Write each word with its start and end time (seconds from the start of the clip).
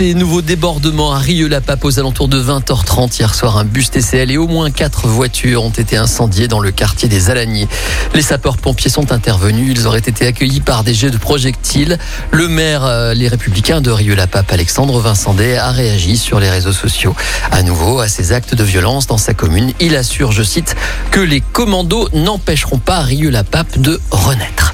Ces 0.00 0.14
nouveaux 0.14 0.40
débordements 0.40 1.12
à 1.12 1.18
Rieux-la-Pape 1.18 1.84
aux 1.84 1.98
alentours 1.98 2.28
de 2.28 2.42
20h30 2.42 3.18
hier 3.18 3.34
soir. 3.34 3.58
Un 3.58 3.66
bus 3.66 3.90
TCL 3.90 4.30
et 4.30 4.38
au 4.38 4.48
moins 4.48 4.70
quatre 4.70 5.06
voitures 5.06 5.62
ont 5.62 5.68
été 5.68 5.98
incendiées 5.98 6.48
dans 6.48 6.60
le 6.60 6.70
quartier 6.70 7.06
des 7.06 7.28
Alaniers. 7.28 7.68
Les 8.14 8.22
sapeurs-pompiers 8.22 8.88
sont 8.88 9.12
intervenus. 9.12 9.76
Ils 9.76 9.86
auraient 9.86 9.98
été 9.98 10.26
accueillis 10.26 10.60
par 10.60 10.84
des 10.84 10.94
jets 10.94 11.10
de 11.10 11.18
projectiles. 11.18 11.98
Le 12.30 12.48
maire, 12.48 12.86
euh, 12.86 13.12
les 13.12 13.28
républicains 13.28 13.82
de 13.82 13.90
Rieux-la-Pape, 13.90 14.50
Alexandre 14.50 14.98
Vincent 15.00 15.36
a 15.38 15.70
réagi 15.70 16.16
sur 16.16 16.40
les 16.40 16.48
réseaux 16.48 16.72
sociaux. 16.72 17.14
À 17.50 17.62
nouveau, 17.62 18.00
à 18.00 18.08
ces 18.08 18.32
actes 18.32 18.54
de 18.54 18.64
violence 18.64 19.06
dans 19.06 19.18
sa 19.18 19.34
commune, 19.34 19.74
il 19.80 19.96
assure, 19.96 20.32
je 20.32 20.42
cite, 20.42 20.76
que 21.10 21.20
les 21.20 21.42
commandos 21.42 22.08
n'empêcheront 22.14 22.78
pas 22.78 23.00
Rieux-la-Pape 23.00 23.78
de 23.78 24.00
renaître. 24.10 24.69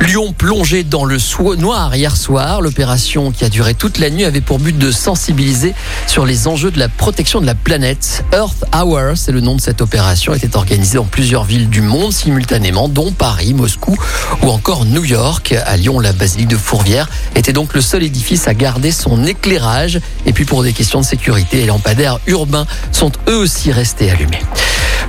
Lyon 0.00 0.34
plongé 0.36 0.84
dans 0.84 1.04
le 1.04 1.18
noir 1.56 1.94
hier 1.94 2.16
soir. 2.16 2.60
L'opération 2.60 3.30
qui 3.30 3.44
a 3.44 3.48
duré 3.48 3.74
toute 3.74 3.98
la 3.98 4.10
nuit 4.10 4.24
avait 4.24 4.40
pour 4.40 4.58
but 4.58 4.76
de 4.76 4.90
sensibiliser 4.90 5.74
sur 6.06 6.26
les 6.26 6.46
enjeux 6.46 6.70
de 6.70 6.78
la 6.78 6.88
protection 6.88 7.40
de 7.40 7.46
la 7.46 7.54
planète. 7.54 8.24
Earth 8.32 8.64
Hour, 8.74 9.16
c'est 9.16 9.32
le 9.32 9.40
nom 9.40 9.56
de 9.56 9.60
cette 9.60 9.80
opération, 9.80 10.34
était 10.34 10.56
organisée 10.56 10.98
dans 10.98 11.04
plusieurs 11.04 11.44
villes 11.44 11.68
du 11.68 11.80
monde 11.80 12.12
simultanément, 12.12 12.88
dont 12.88 13.12
Paris, 13.12 13.54
Moscou 13.54 13.96
ou 14.42 14.50
encore 14.50 14.84
New 14.84 15.04
York. 15.04 15.54
À 15.66 15.76
Lyon, 15.76 16.00
la 16.00 16.12
basilique 16.12 16.48
de 16.48 16.56
Fourvière 16.56 17.08
était 17.34 17.52
donc 17.52 17.74
le 17.74 17.80
seul 17.80 18.02
édifice 18.02 18.48
à 18.48 18.54
garder 18.54 18.92
son 18.92 19.24
éclairage. 19.24 20.00
Et 20.26 20.32
puis 20.32 20.44
pour 20.44 20.62
des 20.62 20.72
questions 20.72 21.00
de 21.00 21.06
sécurité, 21.06 21.58
les 21.58 21.66
lampadaires 21.66 22.18
urbains 22.26 22.66
sont 22.92 23.12
eux 23.28 23.36
aussi 23.36 23.72
restés 23.72 24.10
allumés. 24.10 24.40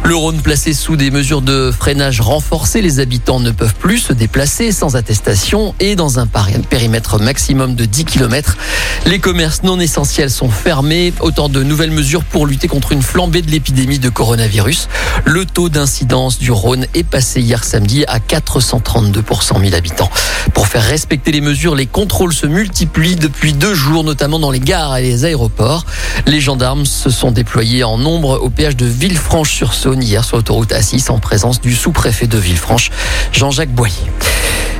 Le 0.05 0.15
Rhône 0.15 0.39
placé 0.43 0.73
sous 0.75 0.97
des 0.97 1.09
mesures 1.09 1.41
de 1.41 1.71
freinage 1.71 2.21
renforcées, 2.21 2.83
les 2.83 2.99
habitants 2.99 3.39
ne 3.39 3.49
peuvent 3.49 3.73
plus 3.73 3.97
se 3.97 4.13
déplacer 4.13 4.71
sans 4.71 4.95
attestation 4.95 5.73
et 5.79 5.95
dans 5.95 6.19
un 6.19 6.27
périmètre 6.69 7.19
maximum 7.19 7.73
de 7.73 7.85
10 7.85 8.05
km. 8.05 8.55
Les 9.07 9.17
commerces 9.17 9.63
non 9.63 9.79
essentiels 9.79 10.29
sont 10.29 10.49
fermés. 10.49 11.11
Autant 11.21 11.49
de 11.49 11.63
nouvelles 11.63 11.89
mesures 11.89 12.23
pour 12.23 12.45
lutter 12.45 12.67
contre 12.67 12.91
une 12.91 13.01
flambée 13.01 13.41
de 13.41 13.49
l'épidémie 13.49 13.97
de 13.97 14.09
coronavirus. 14.09 14.89
Le 15.25 15.43
taux 15.43 15.69
d'incidence 15.69 16.37
du 16.37 16.51
Rhône 16.51 16.85
est 16.93 17.03
passé 17.03 17.41
hier 17.41 17.63
samedi 17.63 18.05
à 18.07 18.19
432 18.19 19.23
pour 19.23 19.41
100 19.41 19.59
000 19.59 19.73
habitants. 19.73 20.11
Pour 20.53 20.67
faire 20.67 20.83
respecter 20.83 21.31
les 21.31 21.41
mesures, 21.41 21.73
les 21.73 21.87
contrôles 21.87 22.33
se 22.33 22.45
multiplient 22.45 23.15
depuis 23.15 23.53
deux 23.53 23.73
jours, 23.73 24.03
notamment 24.03 24.37
dans 24.37 24.51
les 24.51 24.59
gares 24.59 24.97
et 24.97 25.01
les 25.01 25.25
aéroports. 25.25 25.85
Les 26.27 26.41
gendarmes 26.41 26.85
se 26.85 27.09
sont 27.09 27.31
déployés 27.31 27.83
en 27.83 27.97
nombre 27.97 28.39
au 28.39 28.49
péage 28.49 28.75
de 28.75 28.85
Villefranche-sur-Saône 28.85 29.94
hier 30.01 30.23
sur 30.23 30.37
l'autoroute 30.37 30.71
A6 30.71 31.11
en 31.11 31.19
présence 31.19 31.61
du 31.61 31.73
sous-préfet 31.73 32.27
de 32.27 32.37
Villefranche, 32.37 32.91
Jean-Jacques 33.31 33.73
Boyer. 33.73 33.93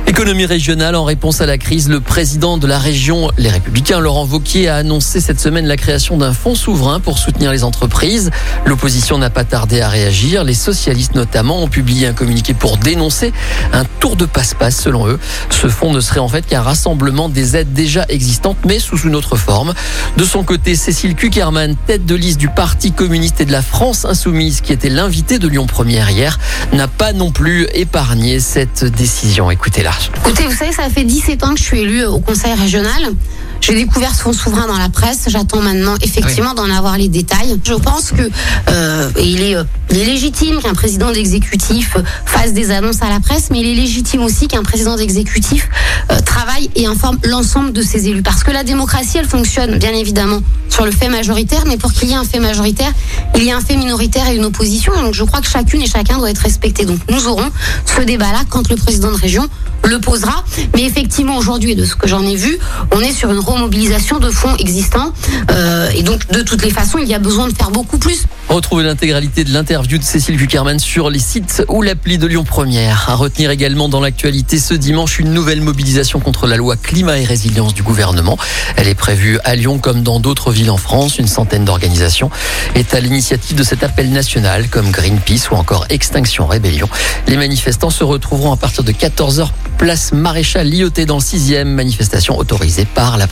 Économie 0.08 0.46
régionale, 0.46 0.94
en 0.94 1.02
réponse 1.02 1.40
à 1.40 1.46
la 1.46 1.58
crise, 1.58 1.88
le 1.88 2.00
président 2.00 2.58
de 2.58 2.68
la 2.68 2.78
région, 2.78 3.32
les 3.38 3.48
Républicains, 3.48 3.98
Laurent 3.98 4.24
Vauquier, 4.24 4.68
a 4.68 4.76
annoncé 4.76 5.20
cette 5.20 5.40
semaine 5.40 5.66
la 5.66 5.76
création 5.76 6.16
d'un 6.16 6.32
fonds 6.32 6.54
souverain 6.54 7.00
pour 7.00 7.18
soutenir 7.18 7.50
les 7.50 7.64
entreprises. 7.64 8.30
L'opposition 8.66 9.18
n'a 9.18 9.30
pas 9.30 9.42
tardé 9.42 9.80
à 9.80 9.88
réagir. 9.88 10.44
Les 10.44 10.54
socialistes 10.54 11.16
notamment 11.16 11.60
ont 11.60 11.66
publié 11.66 12.06
un 12.06 12.12
communiqué 12.12 12.54
pour 12.54 12.76
dénoncer 12.76 13.32
un 13.72 13.84
tour 13.98 14.14
de 14.14 14.26
passe-passe 14.26 14.80
selon 14.80 15.08
eux. 15.08 15.18
Ce 15.50 15.66
fonds 15.66 15.92
ne 15.92 16.00
serait 16.00 16.20
en 16.20 16.28
fait 16.28 16.46
qu'un 16.46 16.62
rassemblement 16.62 17.28
des 17.28 17.56
aides 17.56 17.72
déjà 17.72 18.04
existantes 18.08 18.58
mais 18.64 18.78
sous 18.78 18.98
une 18.98 19.16
autre 19.16 19.36
forme. 19.36 19.74
De 20.16 20.24
son 20.24 20.44
côté, 20.44 20.76
Cécile 20.76 21.16
Kuckerman, 21.16 21.74
tête 21.88 22.06
de 22.06 22.14
liste 22.14 22.38
du 22.38 22.48
Parti 22.48 22.92
communiste 22.92 23.40
et 23.40 23.44
de 23.44 23.52
la 23.52 23.62
France 23.62 24.04
insoumise, 24.04 24.60
qui 24.60 24.72
était 24.72 24.88
l'invité 24.88 25.40
de 25.40 25.48
Lyon 25.48 25.66
Première 25.66 26.10
hier, 26.10 26.38
n'a 26.72 26.86
pas 26.86 27.12
non 27.12 27.32
plus 27.32 27.66
épargné 27.74 28.38
cette 28.38 28.84
décision. 28.84 29.50
Écoutez-la. 29.50 29.95
Écoutez, 30.16 30.46
vous 30.46 30.54
savez, 30.54 30.72
ça 30.72 30.88
fait 30.88 31.04
17 31.04 31.44
ans 31.44 31.54
que 31.54 31.58
je 31.58 31.64
suis 31.64 31.80
élue 31.80 32.04
au 32.04 32.18
conseil 32.18 32.54
régional. 32.54 33.12
J'ai 33.60 33.74
découvert 33.74 34.12
fonds 34.12 34.32
souverain 34.32 34.66
dans 34.66 34.78
la 34.78 34.88
presse. 34.88 35.24
J'attends 35.28 35.60
maintenant 35.60 35.94
effectivement 36.02 36.54
d'en 36.54 36.70
avoir 36.70 36.98
les 36.98 37.08
détails. 37.08 37.58
Je 37.64 37.74
pense 37.74 38.10
que 38.10 38.30
euh, 38.68 39.10
il, 39.20 39.42
est, 39.42 39.56
euh, 39.56 39.64
il, 39.90 39.98
est, 39.98 40.04
légitime 40.04 40.60
qu'un 40.60 40.74
président 40.74 41.10
d'exécutif 41.10 41.96
fasse 42.24 42.52
des 42.52 42.70
annonces 42.70 43.02
à 43.02 43.08
la 43.08 43.20
presse, 43.20 43.48
mais 43.50 43.60
il 43.60 43.66
est 43.66 43.74
légitime 43.74 44.22
aussi 44.22 44.48
qu'un 44.48 44.62
président 44.62 44.96
d'exécutif 44.96 45.68
euh, 46.10 46.20
travaille 46.20 46.70
et 46.76 46.86
informe 46.86 47.18
l'ensemble 47.24 47.72
de 47.72 47.82
ses 47.82 48.08
élus. 48.08 48.22
Parce 48.22 48.44
que 48.44 48.50
la 48.50 48.62
démocratie, 48.62 49.18
elle 49.18 49.26
fonctionne 49.26 49.78
bien 49.78 49.92
évidemment 49.92 50.40
sur 50.68 50.84
le 50.84 50.92
fait 50.92 51.08
majoritaire, 51.08 51.64
mais 51.66 51.76
pour 51.76 51.92
qu'il 51.92 52.08
y 52.08 52.12
ait 52.12 52.16
un 52.16 52.24
fait 52.24 52.38
majoritaire, 52.38 52.92
il 53.34 53.44
y 53.44 53.50
a 53.50 53.56
un 53.56 53.60
fait 53.60 53.76
minoritaire 53.76 54.28
et 54.28 54.36
une 54.36 54.44
opposition. 54.44 54.92
Donc 55.02 55.14
je 55.14 55.24
crois 55.24 55.40
que 55.40 55.48
chacune 55.48 55.82
et 55.82 55.86
chacun 55.86 56.18
doit 56.18 56.30
être 56.30 56.38
respecté. 56.38 56.84
Donc 56.84 56.98
nous 57.10 57.26
aurons 57.26 57.50
ce 57.84 58.02
débat-là 58.02 58.40
quand 58.48 58.68
le 58.68 58.76
président 58.76 59.10
de 59.10 59.16
région 59.16 59.48
le 59.84 60.00
posera. 60.00 60.44
Mais 60.74 60.82
effectivement, 60.82 61.36
aujourd'hui, 61.36 61.74
de 61.74 61.84
ce 61.84 61.94
que 61.94 62.06
j'en 62.08 62.22
ai 62.22 62.36
vu, 62.36 62.58
on 62.92 63.00
est 63.00 63.12
sur 63.12 63.30
une 63.30 63.40
remobilisation 63.46 64.18
de 64.18 64.30
fonds 64.30 64.54
existants. 64.56 65.12
Euh, 65.50 65.90
et 65.94 66.02
donc, 66.02 66.26
de 66.30 66.42
toutes 66.42 66.62
les 66.62 66.70
façons, 66.70 66.98
il 66.98 67.08
y 67.08 67.14
a 67.14 67.18
besoin 67.18 67.48
de 67.48 67.54
faire 67.54 67.70
beaucoup 67.70 67.98
plus. 67.98 68.24
Retrouvez 68.48 68.84
l'intégralité 68.84 69.44
de 69.44 69.52
l'interview 69.52 69.98
de 69.98 70.04
Cécile 70.04 70.36
Kuckerman 70.36 70.78
sur 70.78 71.10
les 71.10 71.18
sites 71.18 71.64
ou 71.68 71.82
l'appli 71.82 72.18
de 72.18 72.26
Lyon 72.26 72.44
Première. 72.44 73.08
À 73.08 73.14
retenir 73.14 73.50
également 73.50 73.88
dans 73.88 74.00
l'actualité 74.00 74.58
ce 74.58 74.74
dimanche 74.74 75.18
une 75.18 75.32
nouvelle 75.32 75.60
mobilisation 75.60 76.20
contre 76.20 76.46
la 76.46 76.56
loi 76.56 76.76
climat 76.76 77.18
et 77.18 77.24
résilience 77.24 77.74
du 77.74 77.82
gouvernement. 77.82 78.38
Elle 78.76 78.88
est 78.88 78.94
prévue 78.94 79.38
à 79.44 79.56
Lyon 79.56 79.78
comme 79.78 80.02
dans 80.02 80.20
d'autres 80.20 80.52
villes 80.52 80.70
en 80.70 80.76
France. 80.76 81.18
Une 81.18 81.26
centaine 81.26 81.64
d'organisations 81.64 82.30
est 82.74 82.94
à 82.94 83.00
l'initiative 83.00 83.56
de 83.56 83.64
cet 83.64 83.82
appel 83.82 84.10
national 84.10 84.68
comme 84.68 84.90
Greenpeace 84.90 85.50
ou 85.50 85.54
encore 85.54 85.86
Extinction 85.88 86.46
Rébellion. 86.46 86.88
Les 87.26 87.36
manifestants 87.36 87.90
se 87.90 88.04
retrouveront 88.04 88.52
à 88.52 88.56
partir 88.56 88.84
de 88.84 88.92
14h 88.92 89.48
place 89.76 90.12
Maréchal 90.12 90.70
Lyoté 90.70 91.04
dans 91.04 91.16
le 91.16 91.20
6e 91.20 91.64
manifestation 91.64 92.38
autorisée 92.38 92.86
par 92.86 93.18
la 93.18 93.26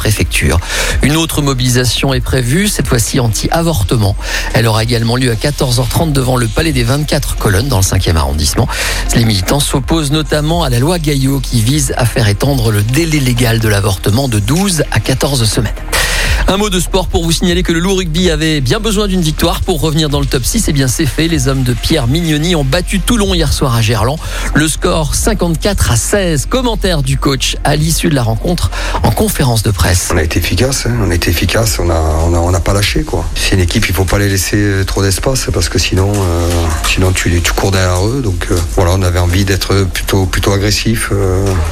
Une 1.03 1.17
autre 1.17 1.43
mobilisation 1.43 2.15
est 2.15 2.21
prévue, 2.21 2.69
cette 2.69 2.87
fois-ci 2.87 3.21
anti-avortement. 3.21 4.17
Elle 4.53 4.67
aura 4.67 4.83
également 4.83 5.17
lieu 5.17 5.31
à 5.31 5.35
14h30 5.35 6.13
devant 6.13 6.37
le 6.37 6.49
palais 6.49 6.73
des 6.73 6.85
24 6.85 7.37
colonnes 7.37 7.69
dans 7.69 7.79
le 7.79 7.83
5e 7.83 8.17
arrondissement. 8.17 8.69
Les 9.15 9.25
militants 9.25 9.61
s'opposent 9.61 10.13
notamment 10.13 10.63
à 10.63 10.71
la 10.71 10.79
loi 10.79 10.99
Gaillot 10.99 11.41
qui 11.41 11.63
vise 11.63 11.95
à 11.97 12.05
faire 12.05 12.29
étendre 12.29 12.71
le 12.71 12.83
délai 12.83 13.21
légal 13.21 13.59
de 13.59 13.69
l'avortement 13.69 14.29
de 14.29 14.39
12 14.39 14.85
à 14.91 15.01
14 15.01 15.45
semaines. 15.45 15.73
Un 16.47 16.59
mot 16.59 16.69
de 16.69 16.79
sport 16.79 17.09
pour 17.09 17.25
vous 17.25 17.33
signaler 17.33 17.63
que 17.63 17.73
le 17.73 17.81
loup 17.81 17.95
rugby 17.95 18.31
avait 18.31 18.61
bien 18.61 18.79
besoin 18.79 19.09
d'une 19.09 19.23
victoire 19.23 19.63
pour 19.63 19.81
revenir 19.81 20.11
dans 20.11 20.21
le 20.21 20.27
top 20.27 20.45
6. 20.45 20.59
Et 20.59 20.71
eh 20.71 20.73
bien 20.73 20.89
c'est 20.89 21.07
fait. 21.07 21.27
Les 21.27 21.49
hommes 21.49 21.63
de 21.63 21.73
Pierre 21.73 22.07
Mignoni 22.07 22.55
ont 22.55 22.65
battu 22.65 23.01
Toulon 23.01 23.33
hier 23.33 23.53
soir 23.53 23.75
à 23.75 23.81
Gerland. 23.81 24.19
Le 24.55 24.69
score 24.69 25.15
54 25.15 25.91
à 25.91 25.97
16. 25.97 26.47
Commentaire 26.47 27.03
du 27.03 27.17
coach 27.17 27.57
à 27.65 27.77
l'issue 27.77 28.11
de 28.11 28.15
la 28.15 28.23
rencontre 28.23 28.71
en 29.03 29.11
conférence 29.11 29.63
de 29.63 29.71
presse. 29.71 30.11
On 30.13 30.19
a 30.19 30.23
été 30.23 30.39
efficace, 30.39 30.87
hein. 30.87 30.95
on 31.03 31.11
a 31.11 31.15
été 31.15 31.31
efficace, 31.31 31.79
on 31.79 31.89
a, 31.89 32.01
on 32.23 32.53
a, 32.53 32.61
pas 32.61 32.75
lâché 32.75 33.03
quoi. 33.03 33.25
C'est 33.35 33.55
une 33.55 33.63
équipe, 33.63 33.89
il 33.89 33.95
faut 33.95 34.05
pas 34.05 34.19
les 34.19 34.29
laisser 34.29 34.59
euh, 34.59 34.85
trop 34.85 35.03
d'espace 35.03 35.47
parce 35.53 35.69
que 35.69 35.79
sinon, 35.79 36.13
euh, 36.15 36.49
sinon 36.87 37.13
tu, 37.13 37.43
cours 37.57 37.71
derrière 37.71 38.07
eux. 38.07 38.21
Donc 38.23 38.49
euh, 38.51 38.59
voilà, 38.75 38.93
on 38.93 39.03
avait 39.03 39.19
envie 39.19 39.45
d'être 39.45 39.85
plutôt, 39.85 40.27
plutôt 40.27 40.53
agressif 40.53 41.11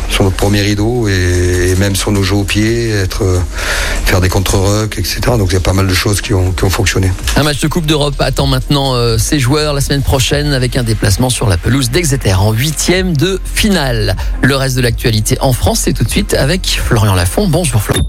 sur 0.09 0.25
notre 0.25 0.37
premier 0.37 0.63
rideau 0.63 1.09
et, 1.09 1.75
même 1.79 1.95
sur 1.95 2.11
nos 2.11 2.23
jeux 2.23 2.37
au 2.37 2.45
pied, 2.45 2.91
être, 2.91 3.23
faire 4.05 4.21
des 4.21 4.29
contre 4.29 4.62
etc. 4.99 5.21
Donc 5.39 5.49
il 5.51 5.55
y 5.55 5.57
a 5.57 5.61
pas 5.61 5.73
mal 5.73 5.87
de 5.87 5.95
choses 5.95 6.21
qui 6.21 6.35
ont, 6.35 6.53
fonctionné. 6.71 7.13
Un 7.37 7.43
match 7.43 7.61
de 7.61 7.69
Coupe 7.69 7.87
d'Europe 7.87 8.15
attend 8.21 8.47
maintenant 8.47 8.95
euh, 8.95 9.19
ses 9.19 9.39
joueurs 9.39 9.75
la 9.75 9.81
semaine 9.81 10.03
prochaine 10.03 10.53
avec 10.53 10.77
un 10.77 10.83
déplacement 10.83 11.31
sur 11.31 11.49
la 11.49 11.57
pelouse 11.57 11.91
d'Exeter 11.91 12.35
en 12.35 12.53
huitième 12.53 13.17
de 13.17 13.41
finale. 13.55 14.17
Le 14.43 14.57
reste 14.57 14.77
de 14.77 14.81
l'actualité 14.81 15.37
en 15.41 15.53
France, 15.53 15.81
c'est 15.85 15.93
tout 15.93 16.05
de 16.05 16.11
suite 16.11 16.35
avec 16.35 16.81
Florian 16.85 17.15
Lafont. 17.15 17.49
Bonjour 17.49 17.83
Florian. 17.83 18.07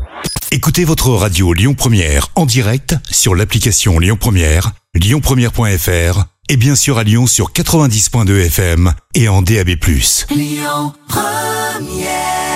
Écoutez 0.51 0.85
votre 0.85 1.09
radio 1.09 1.53
Lyon 1.53 1.73
Première 1.73 2.27
en 2.35 2.45
direct 2.45 2.95
sur 3.09 3.33
l'application 3.33 3.97
Lyon 3.97 4.17
Première, 4.19 4.71
lyonpremière.fr 4.93 6.25
et 6.49 6.57
bien 6.57 6.75
sûr 6.75 6.97
à 6.97 7.03
Lyon 7.03 7.25
sur 7.25 7.51
90.2 7.51 8.45
FM 8.45 8.93
et 9.15 9.27
en 9.29 9.41
DAB+. 9.41 9.69
Lyon 10.29 10.93
Première 11.07 12.52